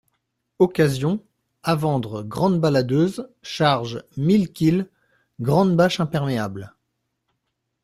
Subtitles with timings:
[0.57, 1.23] Occasion,
[1.61, 4.89] à vendre grande balladeuse, charge mille kil.,
[5.39, 6.73] grande bâche imperméable.